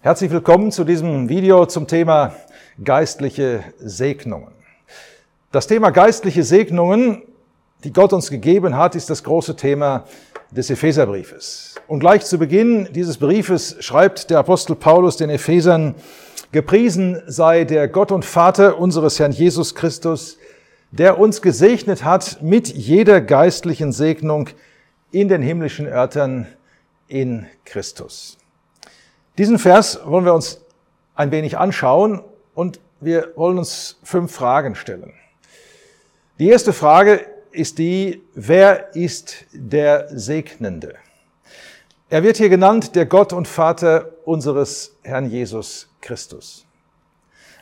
Herzlich 0.00 0.32
willkommen 0.32 0.72
zu 0.72 0.82
diesem 0.82 1.28
Video 1.28 1.66
zum 1.66 1.86
Thema 1.86 2.34
geistliche 2.82 3.62
Segnungen. 3.78 4.50
Das 5.52 5.68
Thema 5.68 5.90
geistliche 5.90 6.42
Segnungen, 6.42 7.22
die 7.84 7.92
Gott 7.92 8.12
uns 8.12 8.28
gegeben 8.28 8.76
hat, 8.76 8.96
ist 8.96 9.08
das 9.08 9.22
große 9.22 9.54
Thema 9.54 10.08
des 10.50 10.68
Epheserbriefes. 10.68 11.76
Und 11.86 12.00
gleich 12.00 12.24
zu 12.24 12.38
Beginn 12.38 12.88
dieses 12.92 13.18
Briefes 13.18 13.76
schreibt 13.78 14.30
der 14.30 14.40
Apostel 14.40 14.74
Paulus 14.74 15.16
den 15.16 15.30
Ephesern, 15.30 15.94
Gepriesen 16.52 17.22
sei 17.26 17.64
der 17.64 17.88
Gott 17.88 18.12
und 18.12 18.26
Vater 18.26 18.78
unseres 18.78 19.18
Herrn 19.18 19.32
Jesus 19.32 19.74
Christus, 19.74 20.36
der 20.90 21.18
uns 21.18 21.40
gesegnet 21.40 22.04
hat 22.04 22.42
mit 22.42 22.68
jeder 22.68 23.22
geistlichen 23.22 23.90
Segnung 23.90 24.50
in 25.12 25.28
den 25.28 25.40
himmlischen 25.40 25.86
Örtern 25.86 26.46
in 27.08 27.46
Christus. 27.64 28.36
Diesen 29.38 29.58
Vers 29.58 30.00
wollen 30.04 30.26
wir 30.26 30.34
uns 30.34 30.60
ein 31.14 31.30
wenig 31.30 31.56
anschauen 31.56 32.22
und 32.54 32.80
wir 33.00 33.32
wollen 33.34 33.56
uns 33.56 33.98
fünf 34.02 34.32
Fragen 34.32 34.74
stellen. 34.74 35.14
Die 36.38 36.50
erste 36.50 36.74
Frage 36.74 37.24
ist 37.50 37.78
die, 37.78 38.20
wer 38.34 38.94
ist 38.94 39.46
der 39.54 40.08
Segnende? 40.10 40.96
Er 42.12 42.22
wird 42.22 42.36
hier 42.36 42.50
genannt 42.50 42.94
der 42.94 43.06
Gott 43.06 43.32
und 43.32 43.48
Vater 43.48 44.10
unseres 44.26 44.98
Herrn 45.00 45.30
Jesus 45.30 45.88
Christus. 46.02 46.66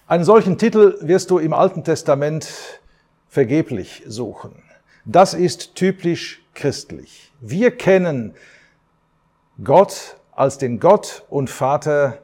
Einen 0.08 0.24
solchen 0.24 0.58
Titel 0.58 0.98
wirst 1.02 1.30
du 1.30 1.38
im 1.38 1.52
Alten 1.52 1.84
Testament 1.84 2.48
vergeblich 3.28 4.02
suchen. 4.08 4.60
Das 5.04 5.34
ist 5.34 5.76
typisch 5.76 6.42
christlich. 6.52 7.30
Wir 7.40 7.70
kennen 7.70 8.34
Gott 9.62 10.16
als 10.32 10.58
den 10.58 10.80
Gott 10.80 11.22
und 11.30 11.48
Vater 11.48 12.18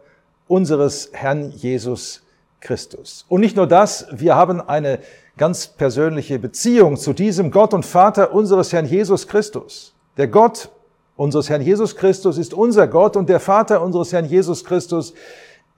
unseres 0.48 1.10
Herrn 1.12 1.52
Jesus 1.52 2.24
Christus. 2.58 3.24
Und 3.28 3.40
nicht 3.40 3.54
nur 3.54 3.68
das, 3.68 4.08
wir 4.10 4.34
haben 4.34 4.60
eine 4.60 4.98
ganz 5.36 5.68
persönliche 5.68 6.40
Beziehung 6.40 6.96
zu 6.96 7.12
diesem 7.12 7.52
Gott 7.52 7.72
und 7.72 7.86
Vater 7.86 8.32
unseres 8.32 8.72
Herrn 8.72 8.86
Jesus 8.86 9.28
Christus. 9.28 9.94
Der 10.16 10.26
Gott 10.26 10.70
unseres 11.16 11.48
Herrn 11.48 11.62
Jesus 11.62 11.96
Christus 11.96 12.38
ist 12.38 12.54
unser 12.54 12.86
Gott 12.86 13.16
und 13.16 13.28
der 13.28 13.40
Vater 13.40 13.82
unseres 13.82 14.12
Herrn 14.12 14.26
Jesus 14.26 14.64
Christus 14.64 15.14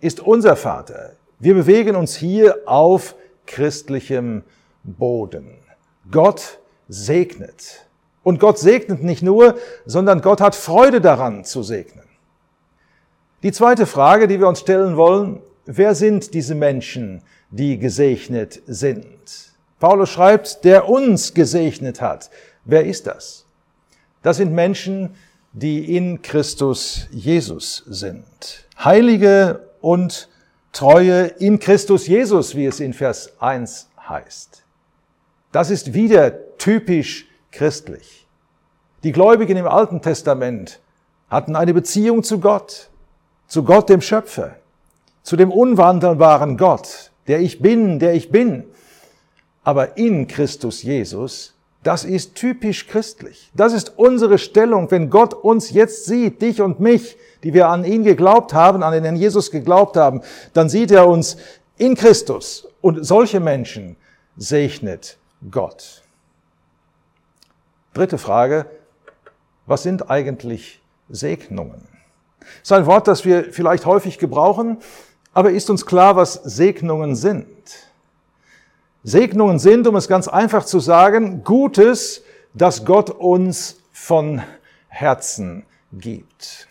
ist 0.01 0.21
unser 0.21 0.57
Vater. 0.57 1.13
Wir 1.39 1.55
bewegen 1.55 1.97
uns 1.97 2.17
hier 2.17 2.59
auf 2.67 3.15
christlichem 3.47 4.43
Boden. 4.83 5.59
Gott 6.11 6.59
segnet. 6.89 7.87
Und 8.23 8.41
Gott 8.41 8.59
segnet 8.59 9.03
nicht 9.03 9.23
nur, 9.23 9.57
sondern 9.87 10.21
Gott 10.21 10.41
hat 10.41 10.55
Freude 10.55 11.01
daran 11.01 11.45
zu 11.45 11.63
segnen. 11.63 12.05
Die 13.43 13.53
zweite 13.53 13.87
Frage, 13.87 14.27
die 14.27 14.41
wir 14.41 14.49
uns 14.49 14.61
stellen 14.61 14.97
wollen, 14.97 15.41
wer 15.65 15.95
sind 15.95 16.35
diese 16.35 16.55
Menschen, 16.55 17.23
die 17.51 17.79
gesegnet 17.79 18.61
sind? 18.67 19.53
Paulus 19.79 20.11
schreibt, 20.11 20.65
der 20.65 20.89
uns 20.89 21.35
gesegnet 21.35 22.01
hat. 22.01 22.31
Wer 22.65 22.85
ist 22.85 23.07
das? 23.07 23.47
Das 24.23 24.39
sind 24.39 24.53
Menschen, 24.53 25.15
die 25.53 25.97
in 25.97 26.23
Christus 26.23 27.07
Jesus 27.11 27.85
sind. 27.87 28.67
Heilige 28.79 29.69
und 29.81 30.29
Treue 30.73 31.27
in 31.39 31.59
Christus 31.59 32.07
Jesus, 32.07 32.55
wie 32.55 32.67
es 32.67 32.79
in 32.79 32.93
Vers 32.93 33.33
1 33.41 33.89
heißt. 34.09 34.63
Das 35.51 35.71
ist 35.71 35.95
wieder 35.95 36.57
typisch 36.59 37.27
christlich. 37.51 38.27
Die 39.03 39.13
Gläubigen 39.13 39.57
im 39.57 39.67
Alten 39.67 40.03
Testament 40.03 40.81
hatten 41.31 41.57
eine 41.57 41.75
Beziehung 41.75 42.23
zu 42.23 42.39
Gott, 42.39 42.91
zu 43.47 43.65
Gott 43.65 43.89
dem 43.89 44.01
Schöpfer, 44.01 44.57
zu 45.23 45.37
dem 45.37 45.51
unwandelbaren 45.51 46.57
Gott, 46.57 47.11
der 47.27 47.41
ich 47.41 47.61
bin, 47.61 47.99
der 47.99 48.15
ich 48.15 48.31
bin. 48.31 48.65
Aber 49.65 49.97
in 49.97 50.27
Christus 50.27 50.83
Jesus 50.83 51.55
das 51.89 52.05
ist 52.05 52.35
typisch 52.35 52.87
christlich. 52.87 53.51
Das 53.55 53.73
ist 53.73 53.95
unsere 53.97 54.37
Stellung, 54.37 54.91
wenn 54.91 55.09
Gott 55.09 55.33
uns 55.33 55.71
jetzt 55.71 56.05
sieht, 56.05 56.43
dich 56.43 56.61
und 56.61 56.81
mich, 56.81 57.17
die 57.43 57.55
wir 57.55 57.69
an 57.69 57.83
ihn 57.83 58.05
geglaubt 58.05 58.53
haben, 58.53 58.83
an 58.83 58.93
den 58.93 59.05
Herrn 59.05 59.17
Jesus 59.17 59.51
geglaubt 59.51 59.97
haben, 59.97 60.21
dann 60.53 60.69
sieht 60.69 60.91
er 60.91 61.09
uns 61.09 61.39
in 61.79 61.95
Christus. 61.95 62.69
Und 62.83 63.07
solche 63.07 63.41
Menschen 63.41 63.97
segnet 64.37 65.17
Gott. 65.51 66.03
Dritte 67.95 68.19
Frage. 68.19 68.67
Was 69.65 69.83
sind 69.83 70.11
eigentlich 70.11 70.83
Segnungen? 71.09 71.89
Das 72.41 72.65
ist 72.65 72.73
ein 72.73 72.85
Wort, 72.85 73.09
das 73.09 73.25
wir 73.25 73.51
vielleicht 73.51 73.87
häufig 73.87 74.19
gebrauchen, 74.19 74.77
aber 75.33 75.53
ist 75.53 75.71
uns 75.71 75.87
klar, 75.87 76.17
was 76.17 76.35
Segnungen 76.35 77.17
sind? 77.17 77.47
Segnungen 79.05 79.59
sind, 79.59 79.87
um 79.87 79.97
es 79.97 80.09
ganz 80.09 80.29
einfach 80.29 80.65
zu 80.65 80.81
sagen, 80.81 81.45
Gutes, 81.45 82.23
das 82.55 82.85
Gott 82.85 83.11
uns 83.11 83.81
von 83.93 84.43
Herzen 84.89 85.65
gibt. 85.93 86.69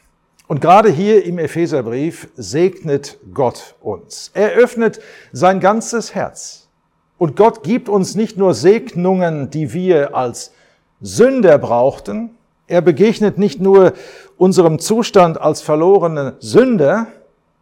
Und 0.47 0.61
gerade 0.61 0.89
hier 0.89 1.25
im 1.25 1.39
Epheserbrief 1.39 2.29
segnet 2.35 3.17
Gott 3.33 3.75
uns. 3.81 4.31
Er 4.33 4.51
öffnet 4.51 4.99
sein 5.31 5.59
ganzes 5.59 6.15
Herz. 6.15 6.69
Und 7.17 7.35
Gott 7.35 7.63
gibt 7.63 7.89
uns 7.89 8.15
nicht 8.15 8.37
nur 8.37 8.53
Segnungen, 8.53 9.49
die 9.49 9.73
wir 9.73 10.15
als 10.15 10.53
Sünder 11.01 11.57
brauchten. 11.57 12.37
Er 12.67 12.81
begegnet 12.81 13.37
nicht 13.37 13.59
nur 13.59 13.93
unserem 14.37 14.79
Zustand 14.79 15.39
als 15.39 15.61
verlorene 15.61 16.35
Sünder. 16.39 17.07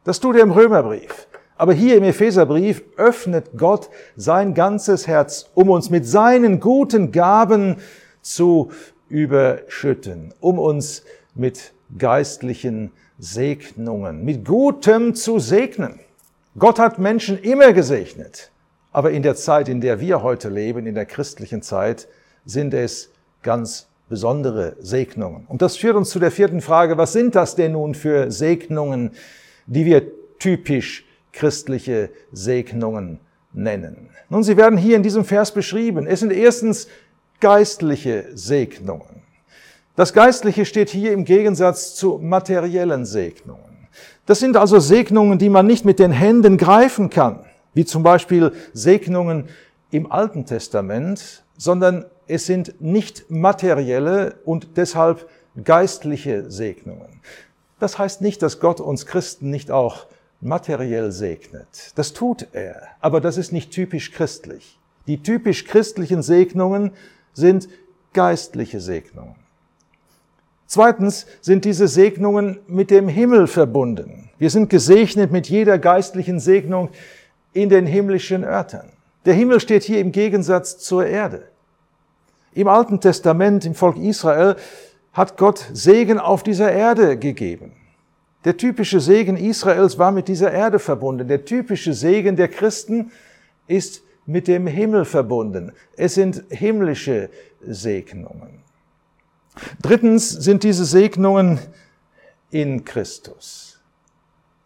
Das 0.04 0.20
tut 0.20 0.36
er 0.36 0.44
im 0.44 0.52
Römerbrief. 0.52 1.28
Aber 1.58 1.74
hier 1.74 1.96
im 1.98 2.04
Epheserbrief 2.04 2.84
öffnet 2.98 3.52
Gott 3.58 3.90
sein 4.18 4.54
ganzes 4.54 5.08
Herz, 5.08 5.50
um 5.54 5.70
uns 5.70 5.90
mit 5.90 6.06
seinen 6.06 6.60
guten 6.60 7.12
Gaben 7.12 7.78
zu 8.22 8.72
überschütten, 9.08 10.34
um 10.42 10.60
uns 10.60 11.04
mit 11.34 11.72
geistlichen 11.98 12.92
Segnungen, 13.20 14.26
mit 14.26 14.44
Gutem 14.44 15.16
zu 15.16 15.40
segnen. 15.40 16.00
Gott 16.58 16.80
hat 16.80 17.00
Menschen 17.00 17.40
immer 17.40 17.72
gesegnet, 17.72 18.52
aber 18.92 19.12
in 19.12 19.24
der 19.24 19.36
Zeit, 19.36 19.70
in 19.70 19.80
der 19.80 20.02
wir 20.02 20.24
heute 20.24 20.50
leben, 20.50 20.88
in 20.88 20.96
der 20.96 21.06
christlichen 21.06 21.62
Zeit, 21.62 22.08
sind 22.46 22.74
es 22.74 23.12
ganz 23.44 23.88
besondere 24.10 24.76
Segnungen. 24.80 25.46
Und 25.48 25.62
das 25.62 25.78
führt 25.78 25.96
uns 25.96 26.10
zu 26.10 26.20
der 26.20 26.32
vierten 26.32 26.62
Frage, 26.62 26.98
was 26.98 27.14
sind 27.14 27.36
das 27.36 27.56
denn 27.56 27.74
nun 27.74 27.96
für 27.96 28.32
Segnungen, 28.32 29.12
die 29.66 29.86
wir 29.86 30.04
typisch 30.40 31.06
christliche 31.36 32.10
Segnungen 32.32 33.20
nennen. 33.54 34.10
Nun, 34.30 34.44
sie 34.44 34.58
werden 34.58 34.78
hier 34.78 34.96
in 34.96 35.04
diesem 35.04 35.26
Vers 35.26 35.54
beschrieben. 35.54 36.08
Es 36.08 36.22
sind 36.22 36.32
erstens 36.32 36.88
geistliche 37.40 38.26
Segnungen. 38.34 39.22
Das 39.96 40.14
Geistliche 40.14 40.66
steht 40.66 40.90
hier 40.90 41.14
im 41.14 41.26
Gegensatz 41.26 41.96
zu 41.96 42.20
materiellen 42.22 43.06
Segnungen. 43.06 43.88
Das 44.26 44.40
sind 44.40 44.58
also 44.58 44.80
Segnungen, 44.80 45.38
die 45.38 45.50
man 45.50 45.68
nicht 45.68 45.86
mit 45.86 46.00
den 46.00 46.12
Händen 46.12 46.58
greifen 46.58 47.10
kann, 47.10 47.46
wie 47.74 47.86
zum 47.86 48.04
Beispiel 48.04 48.52
Segnungen 48.74 49.50
im 49.92 50.12
Alten 50.12 50.46
Testament, 50.46 51.44
sondern 51.58 52.06
es 52.28 52.46
sind 52.46 52.82
nicht 52.82 53.30
materielle 53.30 54.36
und 54.44 54.78
deshalb 54.78 55.30
geistliche 55.64 56.50
Segnungen. 56.50 57.22
Das 57.80 58.00
heißt 58.00 58.22
nicht, 58.22 58.42
dass 58.42 58.60
Gott 58.60 58.80
uns 58.80 59.06
Christen 59.06 59.50
nicht 59.50 59.70
auch 59.72 60.08
materiell 60.42 61.12
segnet. 61.12 61.92
Das 61.96 62.14
tut 62.14 62.48
er, 62.54 62.88
aber 63.00 63.22
das 63.22 63.38
ist 63.38 63.52
nicht 63.52 63.72
typisch 63.72 64.12
christlich. 64.12 64.80
Die 65.08 65.22
typisch 65.22 65.66
christlichen 65.66 66.22
Segnungen 66.22 66.92
sind 67.34 67.68
geistliche 68.14 68.80
Segnungen. 68.80 69.36
Zweitens 70.68 71.28
sind 71.42 71.64
diese 71.64 71.88
Segnungen 71.88 72.60
mit 72.68 72.90
dem 72.90 73.08
Himmel 73.08 73.48
verbunden. 73.48 74.30
Wir 74.40 74.50
sind 74.50 74.70
gesegnet 74.70 75.32
mit 75.32 75.48
jeder 75.48 75.78
geistlichen 75.78 76.40
Segnung 76.40 76.90
in 77.54 77.70
den 77.70 77.86
himmlischen 77.86 78.44
Örtern. 78.44 78.90
Der 79.26 79.34
Himmel 79.34 79.60
steht 79.60 79.84
hier 79.84 80.00
im 80.00 80.12
Gegensatz 80.12 80.78
zur 80.78 81.06
Erde. 81.06 81.48
Im 82.54 82.68
Alten 82.68 83.00
Testament, 83.00 83.66
im 83.66 83.76
Volk 83.76 83.98
Israel, 83.98 84.56
hat 85.14 85.38
Gott 85.38 85.66
Segen 85.74 86.20
auf 86.20 86.44
dieser 86.44 86.72
Erde 86.72 87.18
gegeben. 87.18 87.74
Der 88.46 88.58
typische 88.58 89.00
Segen 89.00 89.38
Israels 89.38 89.98
war 89.98 90.12
mit 90.12 90.28
dieser 90.28 90.52
Erde 90.52 90.78
verbunden. 90.78 91.28
Der 91.28 91.46
typische 91.46 91.94
Segen 91.94 92.36
der 92.36 92.48
Christen 92.48 93.12
ist 93.68 94.04
mit 94.28 94.48
dem 94.48 94.68
Himmel 94.68 95.04
verbunden. 95.04 95.72
Es 95.98 96.14
sind 96.14 96.44
himmlische 96.50 97.30
Segnungen. 97.62 98.64
Drittens 99.82 100.30
sind 100.30 100.64
diese 100.64 100.86
Segnungen 100.86 101.60
in 102.52 102.86
Christus. 102.86 103.80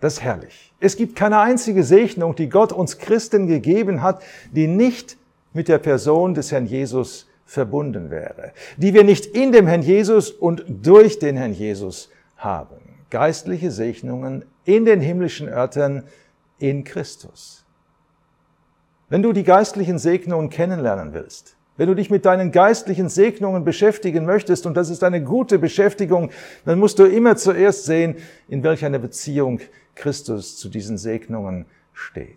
Das 0.02 0.14
ist 0.14 0.22
herrlich. 0.22 0.74
Es 0.80 0.96
gibt 0.96 1.16
keine 1.16 1.40
einzige 1.40 1.84
Segnung, 1.84 2.36
die 2.36 2.50
Gott 2.50 2.72
uns 2.72 2.98
Christen 2.98 3.48
gegeben 3.48 4.02
hat, 4.02 4.22
die 4.52 4.68
nicht 4.68 5.18
mit 5.54 5.68
der 5.68 5.78
Person 5.78 6.34
des 6.34 6.52
Herrn 6.52 6.66
Jesus 6.66 7.28
verbunden 7.46 8.10
wäre, 8.10 8.54
die 8.78 8.94
wir 8.94 9.04
nicht 9.04 9.26
in 9.26 9.52
dem 9.52 9.68
Herrn 9.68 9.81
Jesus 9.81 10.31
und 10.31 10.64
durch 10.68 11.20
den 11.20 11.36
Herrn 11.36 11.54
Jesus 11.54 12.10
haben. 12.38 12.89
Geistliche 13.10 13.72
Segnungen 13.72 14.46
in 14.66 14.86
den 14.86 15.02
himmlischen 15.02 15.48
Örtern 15.48 16.04
in 16.60 16.84
Christus. 16.84 17.66
Wenn 19.10 19.24
du 19.24 19.34
die 19.34 19.44
geistlichen 19.44 19.98
Segnungen 19.98 20.50
kennenlernen 20.50 21.14
willst, 21.14 21.56
wenn 21.78 21.88
du 21.88 21.96
dich 21.96 22.10
mit 22.10 22.26
deinen 22.26 22.52
geistlichen 22.52 23.08
Segnungen 23.08 23.64
beschäftigen 23.64 24.26
möchtest, 24.26 24.66
und 24.66 24.76
das 24.76 24.90
ist 24.90 25.04
eine 25.04 25.24
gute 25.24 25.58
Beschäftigung, 25.58 26.30
dann 26.66 26.78
musst 26.78 27.00
du 27.00 27.06
immer 27.06 27.38
zuerst 27.38 27.86
sehen, 27.86 28.18
in 28.50 28.64
welcher 28.64 28.88
eine 28.88 29.00
Beziehung 29.00 29.62
Christus 29.96 30.58
zu 30.58 30.68
diesen 30.68 30.98
Segnungen 30.98 31.66
steht. 31.94 32.36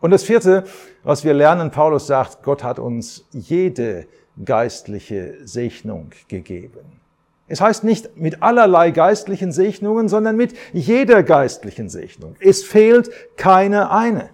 Und 0.00 0.10
das 0.10 0.24
vierte, 0.24 0.64
was 1.04 1.24
wir 1.24 1.34
lernen, 1.34 1.70
Paulus 1.70 2.06
sagt, 2.08 2.42
Gott 2.42 2.62
hat 2.64 2.78
uns 2.78 3.26
jede 3.30 4.06
geistliche 4.44 5.36
Segnung 5.46 6.10
gegeben. 6.28 7.00
Es 7.48 7.60
heißt 7.60 7.82
nicht 7.82 8.16
mit 8.16 8.42
allerlei 8.42 8.90
geistlichen 8.90 9.52
Segnungen, 9.52 10.08
sondern 10.08 10.36
mit 10.36 10.54
jeder 10.72 11.22
geistlichen 11.22 11.88
Segnung. 11.88 12.36
Es 12.40 12.62
fehlt 12.62 13.10
keine 13.36 13.90
eine. 13.90 14.30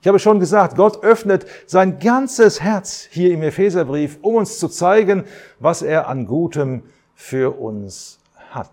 Ich 0.00 0.08
habe 0.08 0.18
schon 0.18 0.40
gesagt, 0.40 0.76
Gott 0.76 1.04
öffnet 1.04 1.46
sein 1.66 2.00
ganzes 2.00 2.60
Herz 2.60 3.06
hier 3.10 3.32
im 3.32 3.42
Epheserbrief, 3.42 4.18
um 4.22 4.34
uns 4.36 4.58
zu 4.58 4.68
zeigen, 4.68 5.24
was 5.60 5.82
er 5.82 6.08
an 6.08 6.26
Gutem 6.26 6.82
für 7.14 7.56
uns 7.60 8.18
hat. 8.50 8.70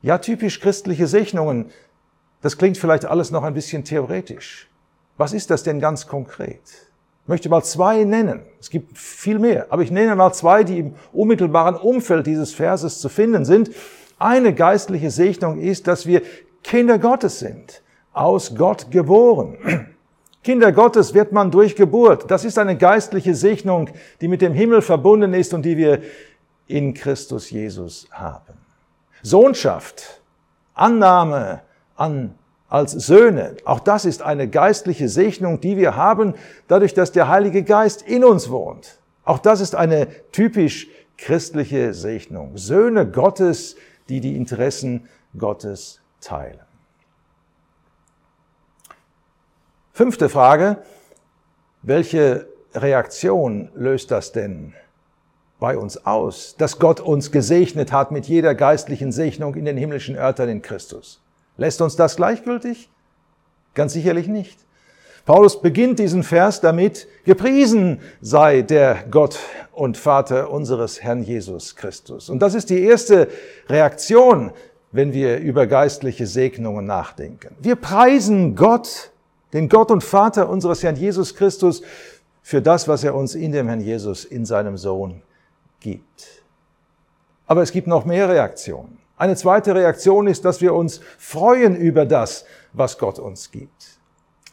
Ja, 0.00 0.18
typisch 0.18 0.60
christliche 0.60 1.06
Segnungen, 1.06 1.70
das 2.40 2.56
klingt 2.56 2.78
vielleicht 2.78 3.04
alles 3.04 3.30
noch 3.30 3.42
ein 3.42 3.54
bisschen 3.54 3.84
theoretisch. 3.84 4.70
Was 5.16 5.32
ist 5.32 5.50
das 5.50 5.64
denn 5.64 5.80
ganz 5.80 6.06
konkret? 6.06 6.87
Ich 7.28 7.30
möchte 7.30 7.50
mal 7.50 7.62
zwei 7.62 8.04
nennen. 8.04 8.40
Es 8.58 8.70
gibt 8.70 8.96
viel 8.96 9.38
mehr, 9.38 9.66
aber 9.68 9.82
ich 9.82 9.90
nenne 9.90 10.16
mal 10.16 10.32
zwei, 10.32 10.64
die 10.64 10.78
im 10.78 10.94
unmittelbaren 11.12 11.74
Umfeld 11.74 12.26
dieses 12.26 12.54
Verses 12.54 13.00
zu 13.00 13.10
finden 13.10 13.44
sind. 13.44 13.70
Eine 14.18 14.54
geistliche 14.54 15.10
Segnung 15.10 15.60
ist, 15.60 15.86
dass 15.88 16.06
wir 16.06 16.22
Kinder 16.64 16.98
Gottes 16.98 17.40
sind, 17.40 17.82
aus 18.14 18.54
Gott 18.56 18.90
geboren. 18.90 19.58
Kinder 20.42 20.72
Gottes 20.72 21.12
wird 21.12 21.32
man 21.32 21.50
durch 21.50 21.76
Geburt. 21.76 22.30
Das 22.30 22.46
ist 22.46 22.58
eine 22.58 22.78
geistliche 22.78 23.34
Segnung, 23.34 23.90
die 24.22 24.28
mit 24.28 24.40
dem 24.40 24.54
Himmel 24.54 24.80
verbunden 24.80 25.34
ist 25.34 25.52
und 25.52 25.66
die 25.66 25.76
wir 25.76 26.00
in 26.66 26.94
Christus 26.94 27.50
Jesus 27.50 28.08
haben. 28.10 28.54
Sohnschaft, 29.22 30.22
Annahme 30.72 31.60
an 31.94 32.37
als 32.68 32.92
Söhne. 32.92 33.56
Auch 33.64 33.80
das 33.80 34.04
ist 34.04 34.22
eine 34.22 34.48
geistliche 34.48 35.08
Segnung, 35.08 35.60
die 35.60 35.76
wir 35.76 35.96
haben, 35.96 36.34
dadurch, 36.68 36.94
dass 36.94 37.12
der 37.12 37.28
Heilige 37.28 37.62
Geist 37.62 38.02
in 38.02 38.24
uns 38.24 38.50
wohnt. 38.50 38.98
Auch 39.24 39.38
das 39.38 39.60
ist 39.60 39.74
eine 39.74 40.08
typisch 40.32 40.88
christliche 41.16 41.94
Segnung. 41.94 42.56
Söhne 42.56 43.06
Gottes, 43.06 43.76
die 44.08 44.20
die 44.20 44.36
Interessen 44.36 45.08
Gottes 45.36 46.00
teilen. 46.20 46.60
Fünfte 49.92 50.28
Frage. 50.28 50.78
Welche 51.82 52.48
Reaktion 52.74 53.70
löst 53.74 54.10
das 54.10 54.32
denn 54.32 54.74
bei 55.58 55.76
uns 55.76 56.06
aus, 56.06 56.54
dass 56.56 56.78
Gott 56.78 57.00
uns 57.00 57.32
gesegnet 57.32 57.92
hat 57.92 58.10
mit 58.10 58.26
jeder 58.26 58.54
geistlichen 58.54 59.10
Segnung 59.10 59.54
in 59.54 59.64
den 59.64 59.76
himmlischen 59.76 60.16
Örtern 60.16 60.48
in 60.48 60.62
Christus? 60.62 61.20
Lässt 61.58 61.82
uns 61.82 61.96
das 61.96 62.16
gleichgültig? 62.16 62.88
Ganz 63.74 63.92
sicherlich 63.92 64.28
nicht. 64.28 64.58
Paulus 65.26 65.60
beginnt 65.60 65.98
diesen 65.98 66.22
Vers 66.22 66.62
damit, 66.62 67.06
gepriesen 67.24 68.00
sei 68.22 68.62
der 68.62 69.04
Gott 69.10 69.38
und 69.72 69.98
Vater 69.98 70.50
unseres 70.50 71.02
Herrn 71.02 71.22
Jesus 71.22 71.76
Christus. 71.76 72.30
Und 72.30 72.38
das 72.38 72.54
ist 72.54 72.70
die 72.70 72.82
erste 72.82 73.28
Reaktion, 73.68 74.52
wenn 74.90 75.12
wir 75.12 75.38
über 75.38 75.66
geistliche 75.66 76.26
Segnungen 76.26 76.86
nachdenken. 76.86 77.54
Wir 77.60 77.76
preisen 77.76 78.56
Gott, 78.56 79.10
den 79.52 79.68
Gott 79.68 79.90
und 79.90 80.02
Vater 80.02 80.48
unseres 80.48 80.82
Herrn 80.82 80.96
Jesus 80.96 81.34
Christus, 81.34 81.82
für 82.40 82.62
das, 82.62 82.88
was 82.88 83.04
er 83.04 83.14
uns 83.14 83.34
in 83.34 83.52
dem 83.52 83.66
Herrn 83.68 83.82
Jesus, 83.82 84.24
in 84.24 84.46
seinem 84.46 84.78
Sohn 84.78 85.20
gibt. 85.80 86.42
Aber 87.46 87.60
es 87.60 87.72
gibt 87.72 87.86
noch 87.86 88.06
mehr 88.06 88.28
Reaktionen. 88.30 88.96
Eine 89.18 89.34
zweite 89.34 89.74
Reaktion 89.74 90.28
ist, 90.28 90.44
dass 90.44 90.60
wir 90.60 90.74
uns 90.74 91.00
freuen 91.18 91.74
über 91.76 92.06
das, 92.06 92.44
was 92.72 92.98
Gott 92.98 93.18
uns 93.18 93.50
gibt. 93.50 93.98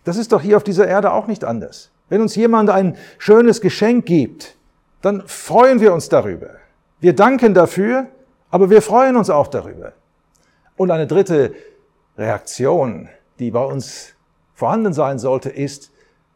Das 0.04 0.18
ist 0.18 0.32
doch 0.32 0.42
hier 0.42 0.58
auf 0.58 0.64
dieser 0.64 0.88
Erde 0.88 1.14
auch 1.14 1.28
nicht 1.28 1.44
anders. 1.44 1.92
Wenn 2.10 2.22
uns 2.22 2.36
jemand 2.36 2.70
ein 2.70 2.98
schönes 3.18 3.62
Geschenk 3.62 4.06
gibt, 4.06 4.56
dann 5.02 5.24
freuen 5.28 5.82
wir 5.82 5.94
uns 5.94 6.10
darüber. 6.10 6.50
Wir 7.00 7.14
danken 7.14 7.54
dafür, 7.54 8.08
aber 8.50 8.70
wir 8.70 8.82
freuen 8.82 9.16
uns 9.16 9.30
auch 9.30 9.48
darüber. 9.48 9.94
Und 10.78 10.92
eine 10.92 11.08
dritte 11.08 11.54
Reaktion, 12.18 13.10
die 13.40 13.52
bei 13.52 13.64
uns 13.64 14.14
vorhanden 14.56 14.94
sein 14.94 15.20
sollte, 15.20 15.50
ist, 15.50 15.92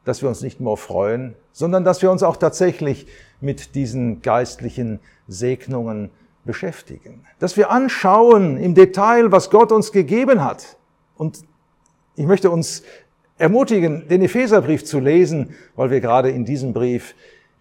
dass 0.06 0.22
wir 0.22 0.30
uns 0.30 0.42
nicht 0.42 0.60
nur 0.60 0.78
freuen, 0.78 1.36
sondern 1.52 1.84
dass 1.84 2.02
wir 2.02 2.12
uns 2.12 2.24
auch 2.24 2.38
tatsächlich 2.38 3.08
mit 3.42 3.76
diesen 3.76 4.22
geistlichen 4.22 5.00
Segnungen 5.28 6.12
beschäftigen. 6.50 7.28
Dass 7.38 7.58
wir 7.58 7.70
anschauen 7.70 8.58
im 8.58 8.74
Detail, 8.74 9.32
was 9.32 9.52
Gott 9.52 9.72
uns 9.72 9.92
gegeben 9.92 10.44
hat. 10.44 10.78
Und 11.16 11.42
ich 12.16 12.26
möchte 12.26 12.50
uns 12.50 12.82
ermutigen, 13.38 14.08
den 14.08 14.24
Epheserbrief 14.24 14.84
zu 14.84 15.00
lesen, 15.00 15.54
weil 15.76 15.92
wir 15.92 16.02
gerade 16.02 16.32
in 16.32 16.46
diesem 16.46 16.74
Brief 16.74 17.14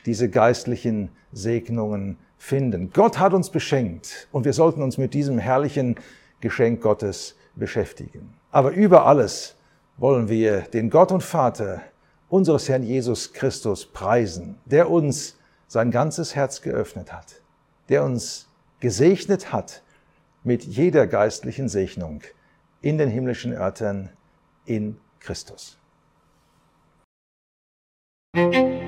diese 0.07 0.31
geistlichen 0.31 1.11
Segnungen 1.33 2.17
finden. 2.39 2.91
Gott 2.95 3.19
hat 3.19 3.35
uns 3.35 3.51
beschenkt 3.51 4.27
und 4.33 4.47
wir 4.47 4.55
sollten 4.55 4.81
uns 4.81 4.97
mit 4.97 5.13
diesem 5.13 5.37
herrlichen 5.37 5.97
Geschenk 6.41 6.81
Gottes 6.81 7.37
beschäftigen. 7.57 8.33
Aber 8.51 8.71
über 8.71 9.05
alles 9.05 9.55
wollen 9.99 10.31
wir 10.31 10.63
den 10.63 10.89
Gott 10.89 11.13
und 11.13 11.23
Vater 11.23 11.83
unseres 12.31 12.71
Herrn 12.71 12.85
Jesus 12.85 13.35
Christus 13.35 13.85
preisen, 13.85 14.57
der 14.65 14.91
uns 14.91 15.37
sein 15.67 15.91
ganzes 15.91 16.35
Herz 16.35 16.63
geöffnet 16.63 17.13
hat, 17.13 17.43
der 17.91 18.03
uns 18.03 18.48
gesegnet 18.81 19.53
hat 19.53 19.83
mit 20.45 20.65
jeder 20.65 21.07
geistlichen 21.07 21.69
Segnung 21.69 22.23
in 22.81 22.99
den 22.99 23.09
himmlischen 23.09 23.53
Örtern 23.53 24.11
in 24.65 24.99
Christus. 25.21 25.79
Musik 28.35 28.88